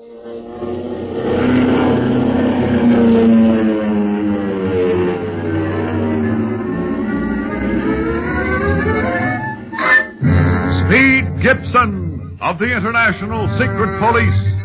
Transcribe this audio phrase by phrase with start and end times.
[0.00, 0.08] Speed
[11.42, 14.59] Gibson of the International Secret Police.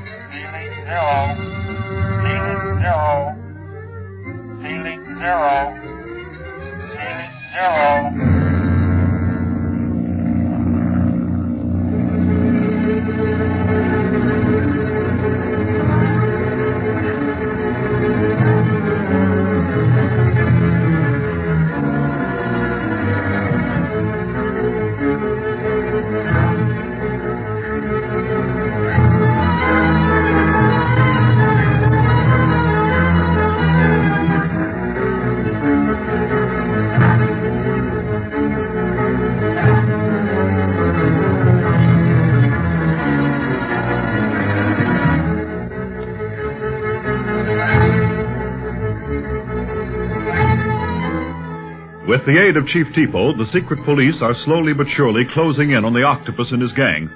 [52.26, 55.86] With the aid of Chief Tipo, the secret police are slowly but surely closing in
[55.86, 57.08] on the octopus and his gang.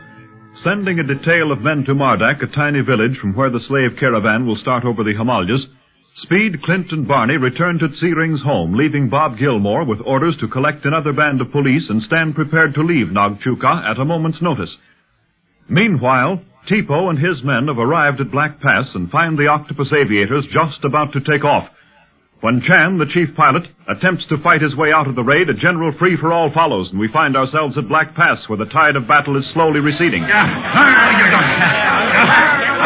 [0.63, 4.45] Sending a detail of men to Mardak, a tiny village from where the slave caravan
[4.45, 5.65] will start over the Himalayas,
[6.17, 10.85] Speed, Clint, and Barney return to Tsiring's home, leaving Bob Gilmore with orders to collect
[10.85, 14.77] another band of police and stand prepared to leave Nagchuka at a moment's notice.
[15.67, 20.45] Meanwhile, Tipo and his men have arrived at Black Pass and find the octopus aviators
[20.51, 21.67] just about to take off.
[22.39, 25.57] When Chan, the chief pilot, attempts to fight his way out of the raid, a
[25.59, 29.35] general free-for-all follows, and we find ourselves at Black Pass, where the tide of battle
[29.35, 30.23] is slowly receding.
[30.23, 30.31] All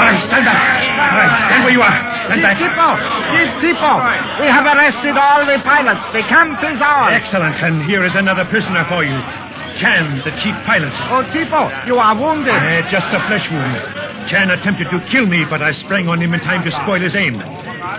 [0.10, 0.58] right, stand back.
[0.58, 1.94] All right, stand where you are.
[2.26, 2.58] Stand back.
[2.58, 2.98] Tipo!
[3.30, 3.94] Chief Tipo!
[4.42, 6.02] We have arrested all the pilots.
[6.18, 7.14] The camp is ours.
[7.14, 9.14] Excellent, and here is another prisoner for you.
[9.78, 10.90] Chan, the chief pilot.
[11.14, 12.58] Oh, Tipo, you are wounded.
[12.58, 13.78] Uh, just a flesh wound.
[14.34, 17.14] Chan attempted to kill me, but I sprang on him in time to spoil his
[17.14, 17.38] aim.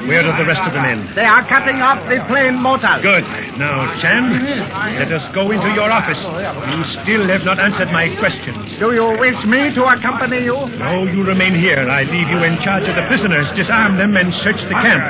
[0.03, 1.14] Where are the rest of the men?
[1.14, 2.98] They are cutting off the plane motor.
[2.98, 3.23] Good.
[3.55, 6.18] Now, Chan, let us go into your office.
[6.18, 8.74] You still have not answered my questions.
[8.83, 10.58] Do you wish me to accompany you?
[10.74, 11.86] No, you remain here.
[11.86, 13.46] I leave you in charge of the prisoners.
[13.55, 15.02] Disarm them and search the camp.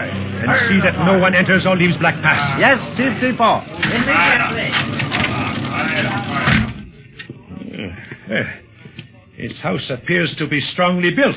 [0.45, 2.61] And see that no one enters or leaves Black Pass.
[2.61, 3.65] Yes, Chief Tipo.
[8.25, 8.43] Uh,
[9.37, 11.37] its house appears to be strongly built.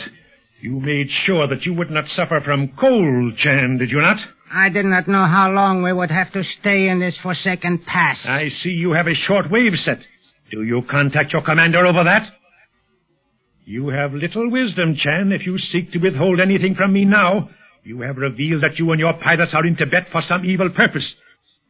[0.59, 4.17] You made sure that you would not suffer from cold, Chan, did you not?
[4.51, 8.17] I did not know how long we would have to stay in this forsaken pass.
[8.25, 9.99] I see you have a short wave set.
[10.49, 12.31] Do you contact your commander over that?
[13.65, 17.49] You have little wisdom, Chan, if you seek to withhold anything from me now.
[17.83, 21.13] You have revealed that you and your pilots are in Tibet for some evil purpose.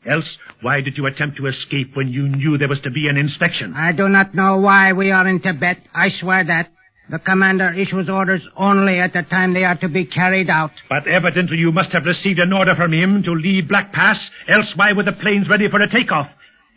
[0.07, 3.17] Else, why did you attempt to escape when you knew there was to be an
[3.17, 3.73] inspection?
[3.75, 5.79] I do not know why we are in Tibet.
[5.93, 6.71] I swear that.
[7.09, 10.71] The commander issues orders only at the time they are to be carried out.
[10.89, 14.19] But evidently you must have received an order from him to leave Black Pass,
[14.49, 16.27] else why were the planes ready for a takeoff?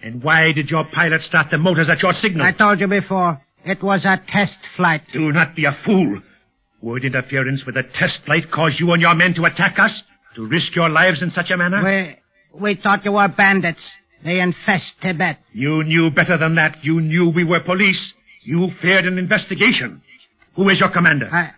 [0.02, 2.46] And why did your pilot start the motors at your signal?
[2.46, 5.02] I told you before, it was a test flight.
[5.12, 6.22] Do not be a fool.
[6.82, 10.02] Would interference with a test flight cause you and your men to attack us?
[10.36, 11.82] To risk your lives in such a manner?
[12.54, 13.82] We, we thought you were bandits.
[14.24, 15.38] They infest Tibet.
[15.52, 16.84] You knew better than that.
[16.84, 18.12] You knew we were police.
[18.42, 20.02] You feared an investigation.
[20.60, 21.26] Who is your commander?
[21.32, 21.52] I,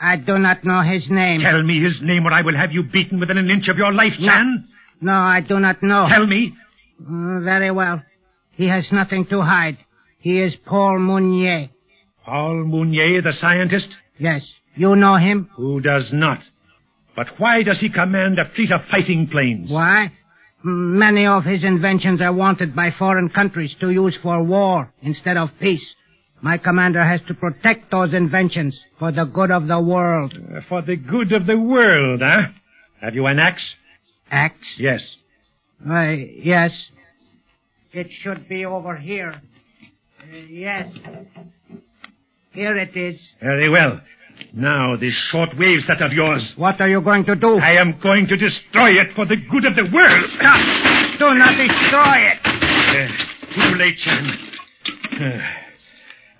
[0.00, 1.42] I do not know his name.
[1.42, 3.92] Tell me his name or I will have you beaten within an inch of your
[3.92, 4.66] life, Chan.
[5.02, 6.06] No, I do not know.
[6.08, 6.54] Tell me.
[6.98, 8.02] Uh, very well.
[8.52, 9.76] He has nothing to hide.
[10.20, 11.68] He is Paul Mounier.
[12.24, 13.88] Paul Mounier, the scientist?
[14.18, 14.40] Yes.
[14.74, 15.50] You know him?
[15.56, 16.38] Who does not?
[17.14, 19.70] But why does he command a fleet of fighting planes?
[19.70, 20.12] Why?
[20.64, 25.50] Many of his inventions are wanted by foreign countries to use for war instead of
[25.60, 25.86] peace.
[26.42, 30.34] My commander has to protect those inventions for the good of the world.
[30.34, 32.48] Uh, for the good of the world, huh?
[33.00, 33.74] Have you an axe?
[34.30, 34.74] Axe?
[34.78, 35.00] Yes.
[35.82, 36.90] Why, yes.
[37.92, 39.40] It should be over here.
[40.20, 40.88] Uh, yes.
[42.52, 43.20] Here it is.
[43.40, 44.00] Very well.
[44.52, 46.52] Now, this short wave set of yours.
[46.56, 47.58] What are you going to do?
[47.58, 50.30] I am going to destroy it for the good of the world.
[50.36, 51.18] Stop!
[51.18, 52.38] Do not destroy it!
[52.44, 53.08] Uh,
[53.54, 55.62] too late, Chan.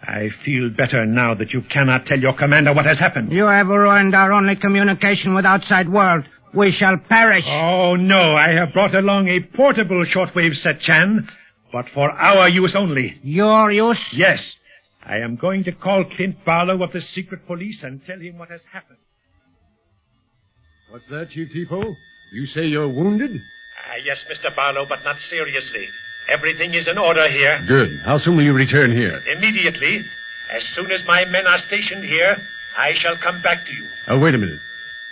[0.06, 3.32] Uh, I feel better now that you cannot tell your commander what has happened.
[3.32, 6.24] You have ruined our only communication with outside world.
[6.54, 7.44] We shall perish.
[7.46, 8.34] Oh, no.
[8.34, 11.28] I have brought along a portable shortwave set, Chan,
[11.72, 13.18] but for our use only.
[13.22, 14.00] Your use?
[14.12, 14.42] Yes.
[15.04, 18.50] I am going to call Clint Barlow of the secret police and tell him what
[18.50, 18.98] has happened.
[20.90, 21.94] What's that, Chief Tipo?
[22.32, 23.30] You say you're wounded?
[23.30, 24.54] Ah, yes, Mr.
[24.54, 25.86] Barlow, but not seriously.
[26.28, 27.62] Everything is in order here.
[27.66, 28.00] Good.
[28.04, 29.20] How soon will you return here?
[29.36, 30.10] Immediately.
[30.54, 32.36] As soon as my men are stationed here,
[32.76, 33.86] I shall come back to you.
[34.08, 34.60] Oh, wait a minute.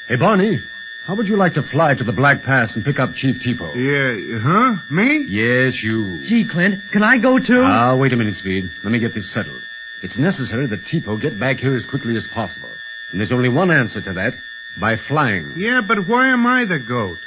[0.08, 0.60] Hey, Barney,
[1.06, 3.74] how would you like to fly to the Black Pass and pick up Chief Tipo?
[3.74, 4.82] Yeah, huh?
[4.90, 5.24] Me?
[5.28, 6.22] Yes, you.
[6.26, 7.62] Gee, Clint, can I go too?
[7.64, 8.70] Ah, wait a minute, Speed.
[8.82, 9.62] Let me get this settled.
[10.02, 12.70] It's necessary that Tipo get back here as quickly as possible.
[13.10, 14.32] And there's only one answer to that.
[14.80, 15.52] By flying.
[15.56, 17.18] Yeah, but why am I the goat?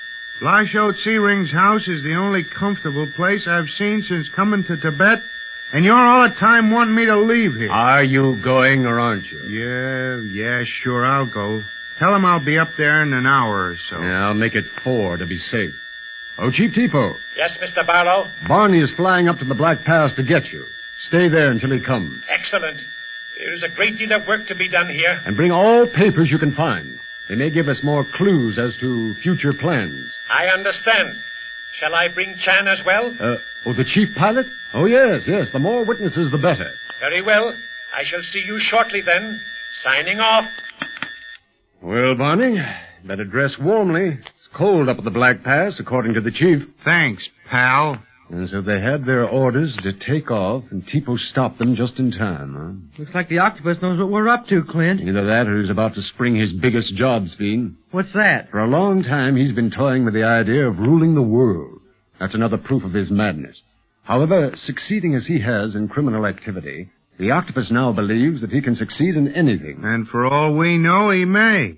[0.41, 5.23] Lasho Searing's house is the only comfortable place I've seen since coming to Tibet,
[5.73, 7.71] and you're all the time wanting me to leave here.
[7.71, 9.39] Are you going or aren't you?
[9.47, 11.63] Yeah, yeah, sure, I'll go.
[11.97, 13.99] Tell him I'll be up there in an hour or so.
[13.99, 15.73] Yeah, I'll make it four to be safe.
[16.37, 17.85] Oh, Chief Tipo, Yes, Mr.
[17.85, 18.31] Barlow?
[18.47, 20.65] Barney is flying up to the Black Pass to get you.
[21.07, 22.21] Stay there until he comes.
[22.29, 22.77] Excellent.
[23.39, 25.19] There is a great deal of work to be done here.
[25.25, 26.96] And bring all papers you can find.
[27.29, 30.09] They may give us more clues as to future plans.
[30.31, 31.09] I understand.
[31.79, 33.13] Shall I bring Chan as well?
[33.19, 33.35] Uh,
[33.65, 34.45] oh, the chief pilot?
[34.74, 35.47] Oh, yes, yes.
[35.51, 36.71] The more witnesses, the better.
[37.00, 37.53] Very well.
[37.95, 39.39] I shall see you shortly then.
[39.83, 40.45] Signing off.
[41.81, 42.57] Well, Barney,
[43.06, 44.18] better dress warmly.
[44.19, 46.63] It's cold up at the Black Pass, according to the chief.
[46.83, 48.01] Thanks, pal.
[48.29, 52.12] And so they had their orders to take off, and Tipo stopped them just in
[52.12, 55.00] time, Looks like the octopus knows what we're up to, Clint.
[55.01, 55.07] huh?
[55.09, 57.75] Either that or he's about to spring his biggest job, Speed.
[57.91, 58.50] What's that?
[58.51, 61.79] For a long time, he's been toying with the idea of ruling the world.
[62.19, 63.62] That's another proof of his madness.
[64.03, 66.89] However, succeeding as he has in criminal activity,
[67.19, 69.81] the octopus now believes that he can succeed in anything.
[69.83, 71.75] And for all we know, he may.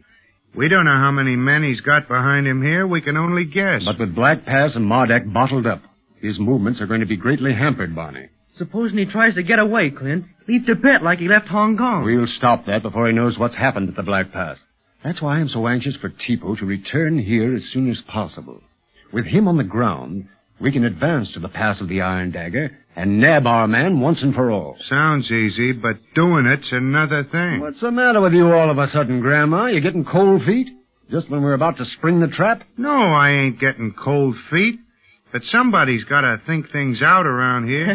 [0.56, 2.88] We don't know how many men he's got behind him here.
[2.88, 3.84] We can only guess.
[3.86, 5.82] But with Black Pass and Marduk bottled up,
[6.22, 8.30] his movements are going to be greatly hampered, Barney.
[8.58, 10.26] Supposing he tries to get away, Clint.
[10.48, 12.04] Leave Tibet like he left Hong Kong.
[12.04, 14.60] We'll stop that before he knows what's happened at the Black Pass.
[15.04, 18.62] That's why I'm so anxious for Tipo to return here as soon as possible.
[19.14, 20.28] With him on the ground,
[20.60, 24.22] we can advance to the Pass of the Iron Dagger and nab our man once
[24.22, 24.76] and for all.
[24.90, 27.62] Sounds easy, but doing it's another thing.
[27.62, 29.68] What's the matter with you all of a sudden, Grandma?
[29.68, 30.68] You getting cold feet?
[31.10, 32.64] Just when we're about to spring the trap?
[32.78, 34.80] No, I ain't getting cold feet.
[35.32, 37.88] But somebody's got to think things out around here.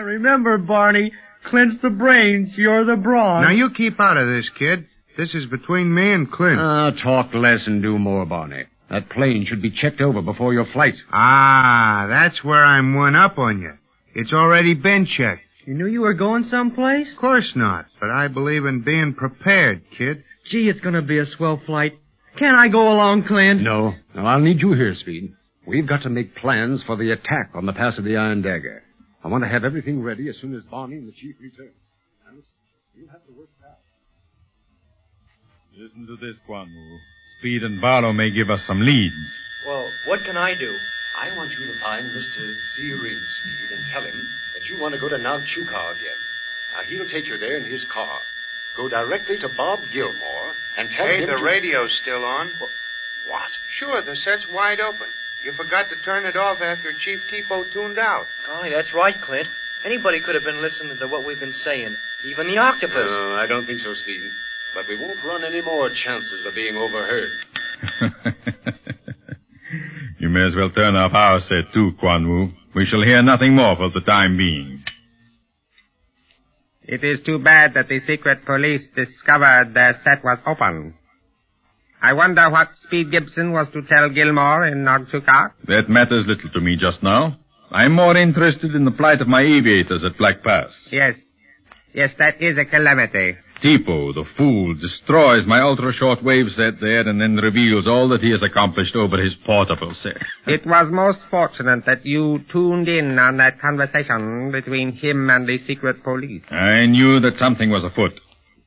[0.04, 1.12] Remember, Barney,
[1.46, 3.42] Clint's the brains, you're the brawn.
[3.42, 4.86] now, you keep out of this, kid.
[5.16, 6.58] This is between me and Clint.
[6.60, 8.64] Ah, talk less and do more, Barney.
[8.90, 10.94] That plane should be checked over before your flight.
[11.12, 13.72] ah, that's where I'm one up on you.
[14.14, 15.42] It's already been checked.
[15.64, 17.08] You knew you were going someplace?
[17.12, 20.24] Of course not, but I believe in being prepared, kid.
[20.50, 21.92] Gee, it's gonna be a swell flight.
[22.38, 23.62] Can't I go along, Clint?
[23.62, 23.94] No.
[24.14, 25.32] No, I'll need you here, Speed.
[25.66, 28.82] We've got to make plans for the attack on the Pass of the Iron Dagger.
[29.22, 31.70] I want to have everything ready as soon as Barney and the Chief return.
[32.28, 32.44] Alice,
[32.94, 33.78] you have to work fast.
[35.78, 36.98] Listen to this, Guanwu.
[37.38, 39.14] Speed and Barlow may give us some leads.
[39.66, 40.74] Well, what can I do?
[41.22, 42.54] I want you to find Mr.
[42.76, 44.14] Searing, Speed, and tell him
[44.54, 46.20] that you want to go to Nagchukar again.
[46.74, 48.18] Now, he'll take you there in his car.
[48.76, 51.42] Go directly to Bob Gilmore and tell Hey, him the to...
[51.42, 52.50] radio's still on.
[53.30, 53.50] What?
[53.78, 55.06] Sure, the set's wide open.
[55.44, 58.24] You forgot to turn it off after Chief Tipo tuned out.
[58.46, 59.48] Golly, that's right, Clint.
[59.84, 61.96] Anybody could have been listening to what we've been saying.
[62.26, 62.94] Even the octopus.
[62.94, 64.30] No, I don't think so, Speed.
[64.74, 67.30] But we won't run any more chances of being overheard.
[70.20, 72.52] you may as well turn off our set too, Guanwu.
[72.76, 74.84] We shall hear nothing more for the time being.
[76.84, 80.94] It is too bad that the secret police discovered their set was open.
[82.02, 85.52] I wonder what Speed Gibson was to tell Gilmore in Nagchukar.
[85.66, 87.38] That matters little to me just now.
[87.70, 90.70] I'm more interested in the plight of my aviators at Black Pass.
[90.90, 91.14] Yes.
[91.94, 93.36] Yes, that is a calamity.
[93.62, 98.30] Tipo, the fool, destroys my ultra-short wave set there and then reveals all that he
[98.30, 100.16] has accomplished over his portable set.
[100.46, 105.58] It was most fortunate that you tuned in on that conversation between him and the
[105.58, 106.42] secret police.
[106.50, 108.18] I knew that something was afoot.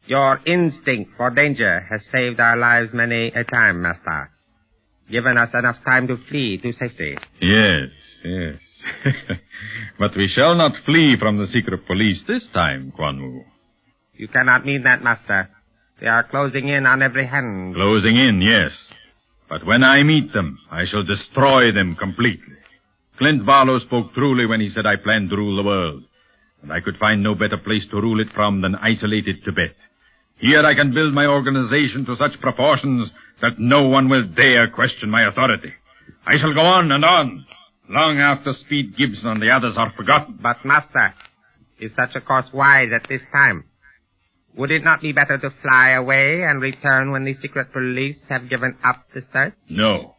[0.07, 4.29] Your instinct for danger has saved our lives many a time, Master.
[5.09, 7.17] Given us enough time to flee to safety.
[7.41, 7.89] Yes,
[8.23, 8.55] yes.
[9.99, 13.43] but we shall not flee from the secret police this time, Guanwu.
[14.13, 15.49] You cannot mean that, Master.
[15.99, 17.73] They are closing in on every hand.
[17.73, 18.71] Closing in, yes.
[19.49, 22.55] But when I meet them, I shall destroy them completely.
[23.17, 26.03] Clint Barlow spoke truly when he said I planned to rule the world.
[26.61, 29.75] And I could find no better place to rule it from than isolated Tibet.
[30.37, 33.11] Here I can build my organization to such proportions
[33.41, 35.73] that no one will dare question my authority.
[36.27, 37.45] I shall go on and on,
[37.89, 40.39] long after Speed Gibson and the others are forgotten.
[40.41, 41.13] But, Master,
[41.79, 43.65] is such a course wise at this time?
[44.57, 48.49] Would it not be better to fly away and return when the secret police have
[48.49, 49.53] given up the search?
[49.69, 50.15] No.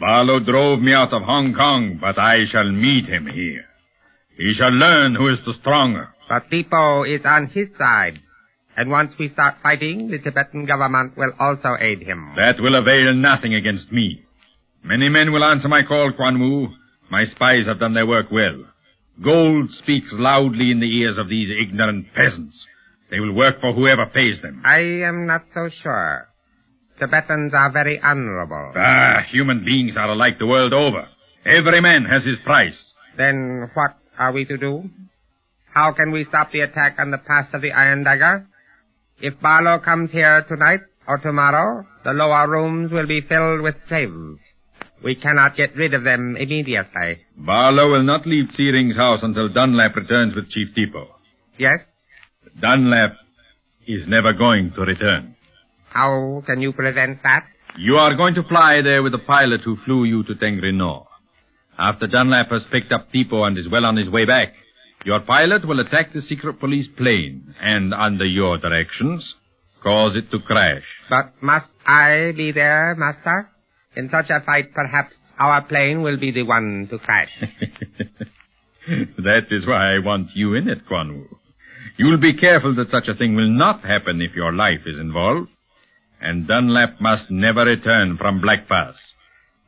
[0.00, 3.64] Barlow drove me out of Hong Kong, but I shall meet him here.
[4.36, 6.08] He shall learn who is the stronger.
[6.28, 8.20] But Tipo is on his side.
[8.76, 12.32] And once we start fighting, the Tibetan government will also aid him.
[12.36, 14.22] That will avail nothing against me.
[14.84, 16.68] Many men will answer my call, Quan Wu.
[17.10, 18.64] My spies have done their work well.
[19.22, 22.66] Gold speaks loudly in the ears of these ignorant peasants.
[23.10, 24.62] They will work for whoever pays them.
[24.64, 26.28] I am not so sure.
[26.98, 28.72] Tibetans are very honorable.
[28.76, 31.06] Ah, human beings are alike the world over.
[31.46, 32.76] Every man has his price.
[33.16, 34.90] Then what are we to do?
[35.72, 38.46] How can we stop the attack on the pass of the Iron Dagger?
[39.18, 44.40] If Barlow comes here tonight or tomorrow, the lower rooms will be filled with slaves.
[45.02, 47.18] We cannot get rid of them immediately.
[47.36, 51.06] Barlow will not leave Searing's house until Dunlap returns with Chief Tipo.
[51.58, 51.78] Yes?
[52.60, 53.16] Dunlap
[53.86, 55.36] is never going to return.
[55.90, 57.44] How can you prevent that?
[57.78, 61.06] You are going to fly there with the pilot who flew you to Tengrinor.
[61.78, 64.54] After Dunlap has picked up Tipo and is well on his way back,
[65.06, 69.36] your pilot will attack the secret police plane and, under your directions,
[69.80, 70.82] cause it to crash.
[71.08, 73.48] But must I be there, Master?
[73.94, 77.30] In such a fight, perhaps our plane will be the one to crash.
[79.18, 81.38] that is why I want you in it, Quan Wu.
[81.98, 85.50] You'll be careful that such a thing will not happen if your life is involved.
[86.20, 88.96] And Dunlap must never return from Black Pass.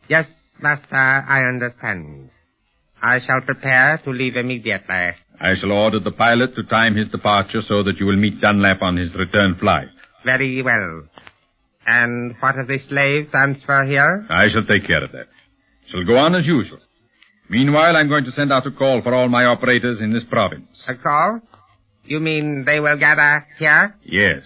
[0.08, 0.26] Yes,
[0.60, 2.30] Master, I understand.
[3.00, 5.12] I shall prepare to leave immediately.
[5.40, 8.82] I shall order the pilot to time his departure so that you will meet Dunlap
[8.82, 9.88] on his return flight.
[10.24, 11.04] Very well.
[11.86, 14.26] And what of the slave transfer here?
[14.28, 15.26] I shall take care of that.
[15.86, 16.80] Shall go on as usual.
[17.48, 20.84] Meanwhile, I'm going to send out a call for all my operators in this province.
[20.86, 21.40] A call?
[22.04, 23.94] You mean they will gather here?
[24.04, 24.42] Yes.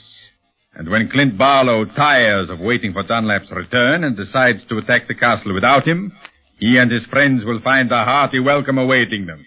[0.74, 5.14] And when Clint Barlow tires of waiting for Dunlap's return and decides to attack the
[5.14, 6.12] castle without him,
[6.58, 9.44] he and his friends will find a hearty welcome awaiting them.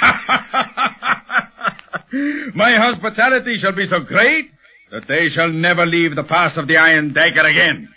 [2.54, 4.50] My hospitality shall be so great
[4.92, 7.88] that they shall never leave the pass of the Iron Dagger again.